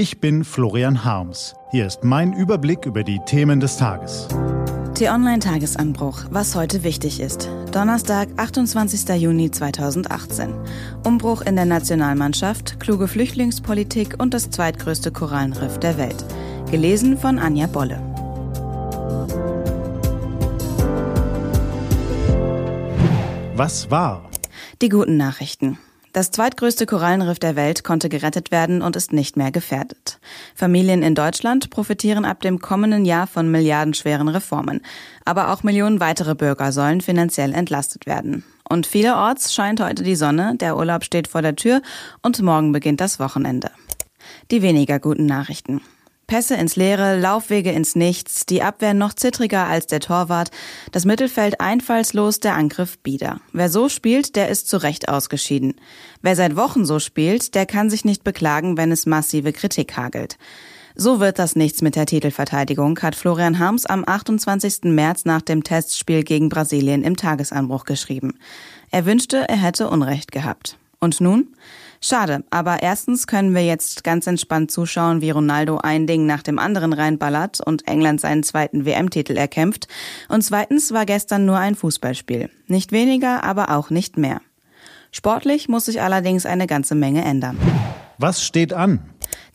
Ich 0.00 0.18
bin 0.18 0.44
Florian 0.44 1.04
Harms. 1.04 1.54
Hier 1.72 1.86
ist 1.86 2.04
mein 2.04 2.32
Überblick 2.32 2.86
über 2.86 3.04
die 3.04 3.20
Themen 3.26 3.60
des 3.60 3.76
Tages. 3.76 4.28
T-Online-Tagesanbruch, 4.94 6.24
was 6.30 6.54
heute 6.54 6.84
wichtig 6.84 7.20
ist. 7.20 7.50
Donnerstag, 7.70 8.30
28. 8.38 9.20
Juni 9.20 9.50
2018. 9.50 10.54
Umbruch 11.04 11.42
in 11.42 11.54
der 11.54 11.66
Nationalmannschaft, 11.66 12.80
kluge 12.80 13.08
Flüchtlingspolitik 13.08 14.14
und 14.16 14.32
das 14.32 14.48
zweitgrößte 14.48 15.12
Korallenriff 15.12 15.78
der 15.80 15.98
Welt. 15.98 16.24
Gelesen 16.70 17.18
von 17.18 17.38
Anja 17.38 17.66
Bolle. 17.66 18.00
Was 23.54 23.90
war? 23.90 24.30
Die 24.80 24.88
guten 24.88 25.18
Nachrichten. 25.18 25.76
Das 26.12 26.32
zweitgrößte 26.32 26.86
Korallenriff 26.86 27.38
der 27.38 27.54
Welt 27.54 27.84
konnte 27.84 28.08
gerettet 28.08 28.50
werden 28.50 28.82
und 28.82 28.96
ist 28.96 29.12
nicht 29.12 29.36
mehr 29.36 29.52
gefährdet. 29.52 30.18
Familien 30.56 31.02
in 31.02 31.14
Deutschland 31.14 31.70
profitieren 31.70 32.24
ab 32.24 32.40
dem 32.40 32.58
kommenden 32.58 33.04
Jahr 33.04 33.28
von 33.28 33.48
milliardenschweren 33.48 34.28
Reformen. 34.28 34.80
Aber 35.24 35.52
auch 35.52 35.62
Millionen 35.62 36.00
weitere 36.00 36.34
Bürger 36.34 36.72
sollen 36.72 37.00
finanziell 37.00 37.54
entlastet 37.54 38.06
werden. 38.06 38.42
Und 38.68 38.88
vielerorts 38.88 39.54
scheint 39.54 39.80
heute 39.80 40.02
die 40.02 40.16
Sonne, 40.16 40.56
der 40.56 40.76
Urlaub 40.76 41.04
steht 41.04 41.28
vor 41.28 41.42
der 41.42 41.54
Tür 41.56 41.80
und 42.22 42.40
morgen 42.42 42.72
beginnt 42.72 43.00
das 43.00 43.20
Wochenende. 43.20 43.70
Die 44.50 44.62
weniger 44.62 44.98
guten 44.98 45.26
Nachrichten. 45.26 45.80
Pässe 46.30 46.54
ins 46.54 46.76
Leere, 46.76 47.18
Laufwege 47.18 47.72
ins 47.72 47.96
Nichts, 47.96 48.46
die 48.46 48.62
Abwehr 48.62 48.94
noch 48.94 49.14
zittriger 49.14 49.66
als 49.66 49.88
der 49.88 49.98
Torwart, 49.98 50.52
das 50.92 51.04
Mittelfeld 51.04 51.60
einfallslos, 51.60 52.38
der 52.38 52.54
Angriff 52.54 53.00
bieder. 53.00 53.40
Wer 53.52 53.68
so 53.68 53.88
spielt, 53.88 54.36
der 54.36 54.48
ist 54.48 54.68
zu 54.68 54.76
Recht 54.76 55.08
ausgeschieden. 55.08 55.74
Wer 56.22 56.36
seit 56.36 56.54
Wochen 56.54 56.84
so 56.84 57.00
spielt, 57.00 57.56
der 57.56 57.66
kann 57.66 57.90
sich 57.90 58.04
nicht 58.04 58.22
beklagen, 58.22 58.76
wenn 58.76 58.92
es 58.92 59.06
massive 59.06 59.52
Kritik 59.52 59.96
hagelt. 59.96 60.38
So 60.94 61.18
wird 61.18 61.40
das 61.40 61.56
nichts 61.56 61.82
mit 61.82 61.96
der 61.96 62.06
Titelverteidigung, 62.06 62.96
hat 63.00 63.16
Florian 63.16 63.58
Harms 63.58 63.84
am 63.86 64.04
28. 64.06 64.84
März 64.84 65.24
nach 65.24 65.42
dem 65.42 65.64
Testspiel 65.64 66.22
gegen 66.22 66.48
Brasilien 66.48 67.02
im 67.02 67.16
Tagesanbruch 67.16 67.86
geschrieben. 67.86 68.38
Er 68.92 69.04
wünschte, 69.04 69.48
er 69.48 69.56
hätte 69.56 69.90
Unrecht 69.90 70.30
gehabt. 70.30 70.78
Und 71.00 71.20
nun? 71.22 71.48
Schade, 72.02 72.44
aber 72.50 72.82
erstens 72.82 73.26
können 73.26 73.54
wir 73.54 73.64
jetzt 73.64 74.04
ganz 74.04 74.26
entspannt 74.26 74.70
zuschauen, 74.70 75.22
wie 75.22 75.30
Ronaldo 75.30 75.78
ein 75.78 76.06
Ding 76.06 76.26
nach 76.26 76.42
dem 76.42 76.58
anderen 76.58 76.92
reinballert 76.92 77.60
und 77.60 77.88
England 77.88 78.20
seinen 78.20 78.42
zweiten 78.42 78.84
WM-Titel 78.84 79.36
erkämpft. 79.36 79.88
Und 80.28 80.42
zweitens 80.42 80.92
war 80.92 81.06
gestern 81.06 81.46
nur 81.46 81.56
ein 81.56 81.74
Fußballspiel. 81.74 82.50
Nicht 82.66 82.92
weniger, 82.92 83.44
aber 83.44 83.70
auch 83.70 83.88
nicht 83.88 84.18
mehr. 84.18 84.42
Sportlich 85.10 85.68
muss 85.68 85.86
sich 85.86 86.02
allerdings 86.02 86.44
eine 86.44 86.66
ganze 86.66 86.94
Menge 86.94 87.24
ändern. 87.24 87.58
Was 88.18 88.44
steht 88.44 88.74
an? 88.74 89.00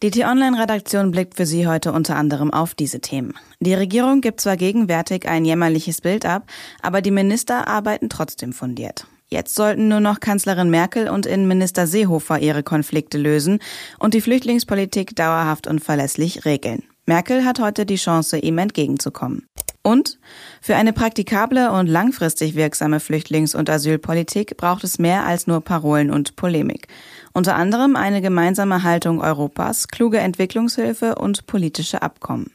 Die 0.02 0.10
T-Online-Redaktion 0.12 1.12
blickt 1.12 1.36
für 1.36 1.46
Sie 1.46 1.68
heute 1.68 1.94
unter 1.94 2.16
anderem 2.16 2.52
auf 2.52 2.74
diese 2.74 3.02
Themen. 3.02 3.36
Die 3.60 3.76
Regierung 3.76 4.22
gibt 4.22 4.42
zwar 4.42 4.58
gegenwärtig 4.58 5.28
ein 5.28 5.46
jämmerliches 5.46 6.02
Bild 6.02 6.26
ab, 6.26 6.48
aber 6.82 7.02
die 7.02 7.12
Minister 7.12 7.68
arbeiten 7.68 8.10
trotzdem 8.10 8.52
fundiert. 8.52 9.06
Jetzt 9.28 9.56
sollten 9.56 9.88
nur 9.88 10.00
noch 10.00 10.20
Kanzlerin 10.20 10.70
Merkel 10.70 11.10
und 11.10 11.26
Innenminister 11.26 11.88
Seehofer 11.88 12.40
ihre 12.40 12.64
Konflikte 12.64 13.18
lösen 13.18 13.60
und 14.00 14.14
die 14.14 14.22
Flüchtlingspolitik 14.22 15.16
dauerhaft 15.16 15.68
und 15.68 15.84
verlässlich 15.84 16.46
regeln. 16.46 16.84
Merkel 17.08 17.46
hat 17.46 17.60
heute 17.60 17.86
die 17.86 17.98
Chance, 17.98 18.38
ihm 18.38 18.58
entgegenzukommen. 18.58 19.48
Und 19.84 20.18
für 20.62 20.76
eine 20.76 20.94
praktikable 20.94 21.72
und 21.72 21.86
langfristig 21.86 22.56
wirksame 22.56 23.00
Flüchtlings- 23.00 23.56
und 23.56 23.70
Asylpolitik 23.70 24.58
braucht 24.58 24.84
es 24.84 24.98
mehr 24.98 25.28
als 25.28 25.46
nur 25.46 25.62
Parolen 25.62 26.10
und 26.10 26.36
Polemik. 26.36 26.88
Unter 27.34 27.56
anderem 27.56 27.96
eine 27.96 28.22
gemeinsame 28.22 28.82
Haltung 28.82 29.22
Europas, 29.22 29.88
kluge 29.88 30.18
Entwicklungshilfe 30.18 31.16
und 31.16 31.46
politische 31.46 32.02
Abkommen. 32.02 32.52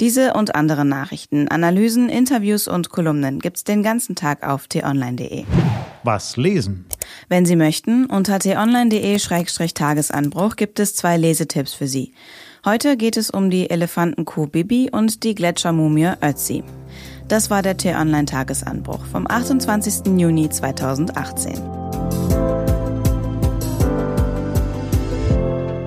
Diese 0.00 0.34
und 0.34 0.54
andere 0.54 0.84
Nachrichten, 0.84 1.48
Analysen, 1.48 2.08
Interviews 2.08 2.68
und 2.68 2.90
Kolumnen 2.90 3.40
gibt's 3.40 3.64
den 3.64 3.82
ganzen 3.82 4.14
Tag 4.14 4.46
auf 4.46 4.68
t-online.de. 4.68 5.44
Was 6.04 6.36
lesen? 6.36 6.86
Wenn 7.28 7.44
Sie 7.44 7.56
möchten, 7.56 8.06
unter 8.06 8.38
t-online.de-tagesanbruch 8.38 10.54
gibt 10.54 10.78
es 10.78 10.94
zwei 10.94 11.16
Lesetipps 11.16 11.74
für 11.74 11.88
Sie. 11.88 12.12
Heute 12.64 12.96
geht 12.96 13.16
es 13.16 13.30
um 13.30 13.50
die 13.50 13.70
Elefantenkuh 13.70 14.46
Bibi 14.46 14.88
und 14.92 15.24
die 15.24 15.34
Gletschermumie 15.34 16.12
Ötzi. 16.22 16.62
Das 17.26 17.50
war 17.50 17.62
der 17.62 17.76
T-Online-Tagesanbruch 17.76 19.04
vom 19.04 19.26
28. 19.28 20.16
Juni 20.16 20.48
2018. 20.48 21.54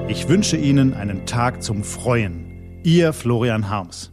Ich 0.09 0.27
wünsche 0.27 0.57
Ihnen 0.57 0.95
einen 0.95 1.25
Tag 1.25 1.63
zum 1.63 1.85
Freuen. 1.85 2.50
Ihr 2.83 3.13
Florian 3.13 3.69
Harms. 3.69 4.11